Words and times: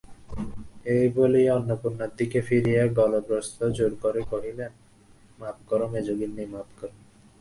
এই 0.85 1.05
বলিয়া 1.15 1.51
অন্নপূর্ণার 1.55 2.11
দিকে 2.17 2.39
ফিরিয়া 2.41 2.83
গলবস্ত্র-জোড়করে 2.97 4.21
কহিলেন, 4.29 4.71
মাপ 5.39 5.57
করো 5.69 5.85
মেজোগিন্নি, 5.87 6.43
মাপ 6.45 6.69
করো। 6.79 6.93